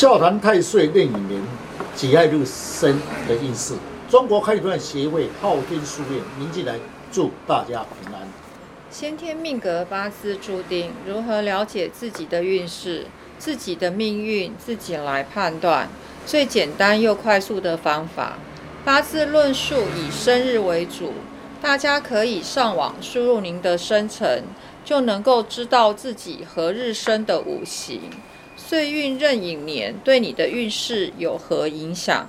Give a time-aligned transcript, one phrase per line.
[0.00, 1.42] 笑谈太岁壬寅年
[1.94, 3.74] 己亥入生的运势。
[4.08, 6.78] 中国开团协会昊天书院明进来
[7.12, 8.26] 祝大家平安。
[8.90, 13.08] 先天命格八字注定，如何了解自己的运势、
[13.38, 15.86] 自己的命运，自己来判断。
[16.24, 18.38] 最简单又快速的方法，
[18.82, 21.12] 八字论述以生日为主，
[21.60, 24.44] 大家可以上网输入您的生辰，
[24.82, 28.00] 就能够知道自己何日生的五行。
[28.70, 32.28] 岁运壬寅年对你的运势有何影响？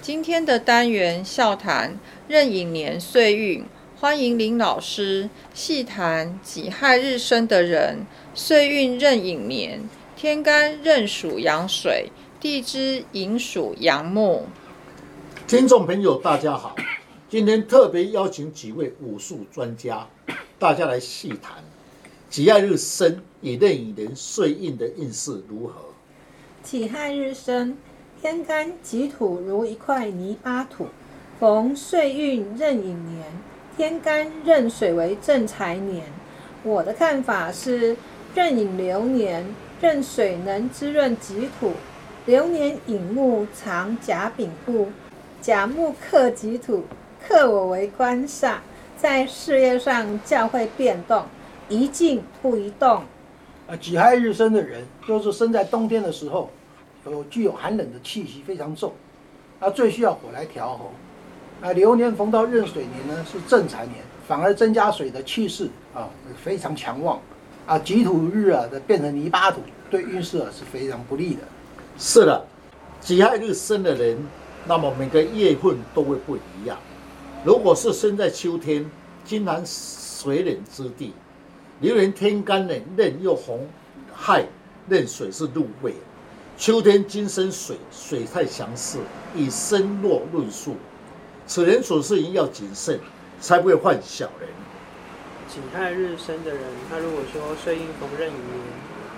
[0.00, 3.64] 今天的单元笑谈壬寅年岁运，
[3.98, 9.80] 欢迎林老师细谈己亥日生的人，岁运壬寅年，
[10.16, 14.46] 天干壬属阳水，地支寅属阳木。
[15.48, 16.76] 听众朋友，大家好，
[17.28, 20.06] 今天特别邀请几位武术专家，
[20.56, 21.54] 大家来细谈
[22.30, 23.20] 己亥日生。
[23.42, 25.72] 以壬寅年岁运的运势如何？
[26.62, 27.76] 己亥日生，
[28.20, 30.86] 天干己土如一块泥巴土，
[31.40, 33.24] 逢岁运壬寅年，
[33.76, 36.04] 天干壬水为正财年。
[36.62, 37.96] 我的看法是，
[38.34, 39.42] 壬寅流年，
[39.80, 41.72] 壬水能滋润己土，
[42.26, 44.88] 流年寅木藏甲丙木，
[45.40, 46.84] 甲木克己土，
[47.26, 48.56] 克我为官煞，
[48.98, 51.24] 在事业上较会变动，
[51.70, 53.02] 宜静不宜动。
[53.66, 56.50] 啊，己亥日生的人，就是生在冬天的时候，
[57.06, 58.92] 有具有寒冷的气息非常重，
[59.60, 60.86] 啊，最需要火来调和。
[61.66, 66.08] 啊，流年逢到壬水年呢，是正财年，反而增加水的气势啊，
[66.42, 67.20] 非常强旺。
[67.66, 71.42] 啊，己土日啊，的变成泥巴土，对运势啊是非常不利的。
[71.96, 72.44] 是的，
[73.00, 74.18] 己亥日生的人，
[74.66, 76.76] 那么每个月份都会不一样。
[77.44, 78.90] 如果是生在秋天，
[79.24, 81.12] 金南水冷之地。
[81.80, 83.66] 流年天干呢，壬又红，
[84.14, 84.44] 亥
[84.88, 85.94] 壬水是入位。
[86.58, 88.98] 秋天金生水，水太强势，
[89.34, 90.76] 以生弱论述。
[91.46, 93.00] 此人处事应要谨慎，
[93.40, 94.50] 才不会犯小人。
[95.48, 98.60] 己亥日生的人，他如果说岁运逢壬寅年，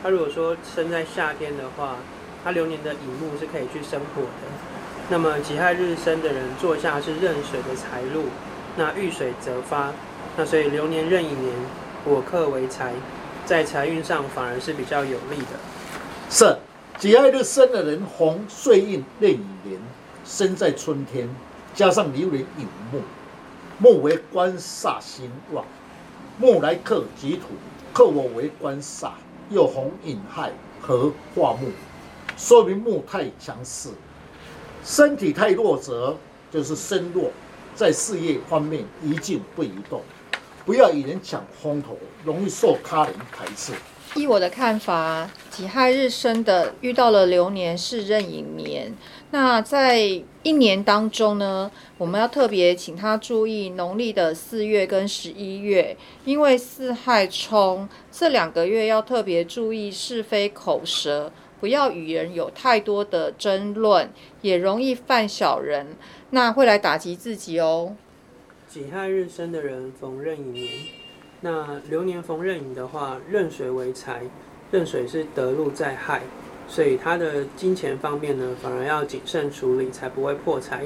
[0.00, 1.96] 他如果说生在夏天的话，
[2.44, 4.48] 他流年的乙木是可以去生火的。
[5.10, 8.26] 那么己亥日生的人坐下是壬水的财路，
[8.76, 9.92] 那遇水则发，
[10.36, 11.52] 那所以流年壬寅年。
[12.04, 12.92] 火克为财，
[13.46, 15.58] 在财运上反而是比较有利的。
[16.28, 16.54] 是
[16.98, 19.80] 己亥日生的人，红岁运壬寅年，
[20.22, 21.26] 生在春天，
[21.74, 23.00] 加上流年寅木，
[23.78, 25.64] 木为官煞兴旺，
[26.38, 27.54] 木来克己土，
[27.94, 29.12] 克我为官煞，
[29.48, 31.70] 又红引亥和化木，
[32.36, 33.88] 说明木太强势，
[34.84, 36.14] 身体太弱则
[36.50, 37.30] 就是身弱，
[37.74, 40.02] 在事业方面宜静不宜动。
[40.64, 43.72] 不要与人抢风头，容易受他人排斥。
[44.14, 48.94] 依我的看法，己亥日生的遇到了流年是壬寅年，
[49.32, 49.98] 那在
[50.44, 64.08] 一年当中呢，我们要特别请他注意农历的四月跟十一月，因为四害冲这两个月要特别注意是非口舌，不要与人有太多的争论，
[64.42, 65.96] 也容易犯小人，
[66.30, 67.96] 那会来打击自己哦。
[68.74, 70.68] 己亥日生的人逢壬寅年，
[71.42, 74.24] 那流年逢壬寅的话，壬水为财，
[74.72, 76.22] 壬水是得禄在亥，
[76.66, 80.84] 所以他的金钱方面呢，反而要谨慎处理，才不会破财。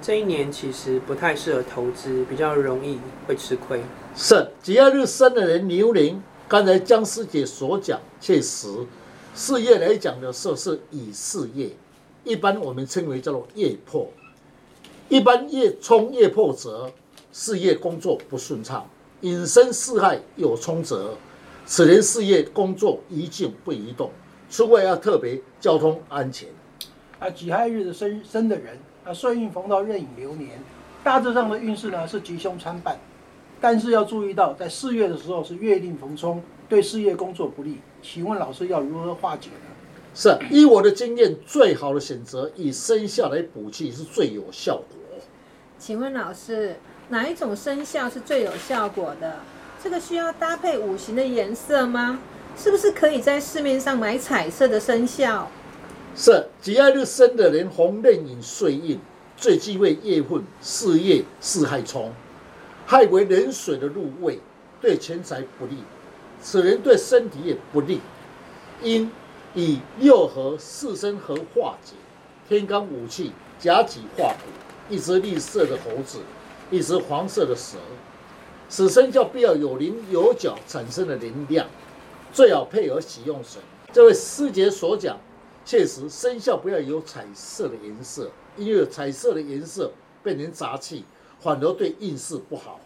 [0.00, 3.82] 这一年其实不太适合投资，比较容易会吃亏。
[4.14, 8.68] 是己亥日生的人牛年，刚才江师姐所讲确实，
[9.34, 11.70] 事业来讲的时候是以事业，
[12.22, 14.08] 一般我们称为叫做业破，
[15.08, 16.92] 一般业冲业破则。
[17.36, 18.88] 事业工作不顺畅，
[19.22, 21.18] 引申四害有冲折，
[21.66, 24.12] 此人事业工作宜静不宜动，
[24.48, 26.48] 出外要特别交通安全。
[27.18, 30.60] 啊，己亥日的生生的人，啊，岁运逢到壬寅流年，
[31.02, 32.96] 大致上的运势呢是吉凶参半，
[33.60, 37.80] 但是要注意到，在四月的时候是月令逢冲，对事业工作不利。
[38.00, 39.74] 请问老师要如何化解呢？
[40.14, 45.18] 是依我的经验，最好的选择以生肖来补气是最有效果。
[45.80, 46.76] 请问老师？
[47.08, 49.40] 哪一种生肖是最有效果的？
[49.82, 52.18] 这个需要搭配五行的颜色吗？
[52.56, 55.50] 是不是可以在市面上买彩色的生肖？
[56.16, 58.98] 是己亥日生的人，红壬寅岁运
[59.36, 62.12] 最忌讳夜混事业四害冲，
[62.86, 64.40] 害为人水的入位，
[64.80, 65.78] 对钱财不利，
[66.40, 68.00] 此人对身体也不利。
[68.82, 69.10] 因
[69.54, 71.94] 以六合四生合化解，
[72.48, 74.48] 天干五气甲己化土，
[74.88, 76.20] 一只绿色的猴子。
[76.74, 77.76] 一只黄色的蛇，
[78.68, 81.64] 此生肖必要有棱有角产生的能量，
[82.32, 83.62] 最好配合使用神。
[83.92, 85.16] 这位师姐所讲，
[85.64, 91.04] 确实生肖不要有彩色的颜色，因为彩色的颜色变成杂气，
[91.40, 92.80] 反而对运势不好。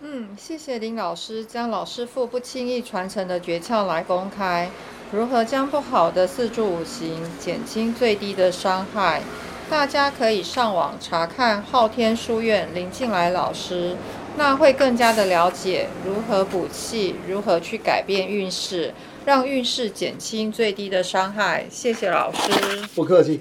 [0.00, 4.68] 嗯，谢谢林老师将老师傅不轻易传承的诀窍来公开，
[5.12, 9.22] 如何将不好的四柱五行减轻最低的伤害？
[9.70, 13.94] 大家可以上网查看昊天书院林静来老师，
[14.36, 18.94] 那会更加的了解如何补气，如何去改变运势，
[19.26, 21.66] 让运势减轻最低的伤害。
[21.70, 22.50] 谢谢老师。
[22.94, 23.40] 不客气。